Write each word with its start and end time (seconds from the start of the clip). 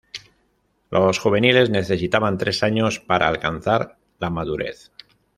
Los 0.89 1.19
juveniles 1.19 1.69
necesitan 1.69 2.35
tres 2.39 2.63
años 2.63 2.99
para 2.99 3.27
alcanzar 3.27 3.99
la 4.17 4.31
madurez. 4.31 4.91